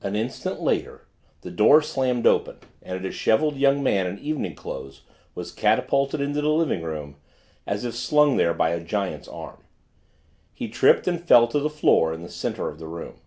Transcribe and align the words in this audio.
An 0.00 0.16
instant 0.16 0.60
later 0.60 1.06
the 1.42 1.50
door 1.52 1.82
slammed 1.82 2.26
open 2.26 2.58
and 2.82 2.96
a 2.96 3.00
disheveled 3.00 3.54
young 3.54 3.80
man 3.80 4.08
in 4.08 4.18
evening 4.18 4.56
clothes 4.56 5.02
was 5.36 5.52
catapulted 5.52 6.20
into 6.20 6.40
the 6.42 6.48
living 6.48 6.82
room 6.82 7.14
as 7.64 7.84
if 7.84 7.94
slung 7.94 8.38
there 8.38 8.54
by 8.54 8.70
a 8.70 8.82
giant's 8.82 9.28
arm. 9.28 9.62
He 10.52 10.66
tripped 10.66 11.06
and 11.06 11.22
fell 11.24 11.46
to 11.46 11.60
the 11.60 11.70
floor 11.70 12.12
in 12.12 12.24
the 12.24 12.28
center 12.28 12.68
of 12.68 12.80
the 12.80 12.88
room. 12.88 13.20